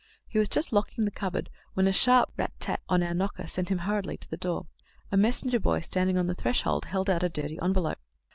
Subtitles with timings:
[0.27, 3.69] He was just locking the cupboard when a sharp rat tat on our knocker sent
[3.69, 4.65] him hurriedly to the door.
[5.11, 7.99] A messenger boy, standing on the threshold, held out a dirty envelope.